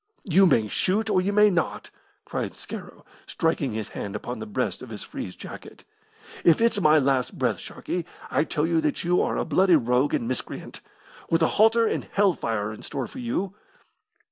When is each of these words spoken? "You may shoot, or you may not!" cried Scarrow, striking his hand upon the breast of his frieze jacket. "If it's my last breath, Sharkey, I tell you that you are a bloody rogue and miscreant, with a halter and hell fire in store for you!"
"You 0.27 0.47
may 0.47 0.67
shoot, 0.67 1.11
or 1.11 1.21
you 1.21 1.31
may 1.31 1.51
not!" 1.51 1.91
cried 2.25 2.55
Scarrow, 2.55 3.05
striking 3.27 3.73
his 3.73 3.89
hand 3.89 4.15
upon 4.15 4.39
the 4.39 4.47
breast 4.47 4.81
of 4.81 4.89
his 4.89 5.03
frieze 5.03 5.35
jacket. 5.35 5.83
"If 6.43 6.59
it's 6.59 6.81
my 6.81 6.97
last 6.97 7.37
breath, 7.37 7.59
Sharkey, 7.59 8.07
I 8.31 8.43
tell 8.43 8.65
you 8.65 8.81
that 8.81 9.03
you 9.03 9.21
are 9.21 9.37
a 9.37 9.45
bloody 9.45 9.75
rogue 9.75 10.15
and 10.15 10.27
miscreant, 10.27 10.81
with 11.29 11.43
a 11.43 11.47
halter 11.59 11.85
and 11.85 12.03
hell 12.13 12.33
fire 12.33 12.73
in 12.73 12.81
store 12.81 13.05
for 13.05 13.19
you!" 13.19 13.53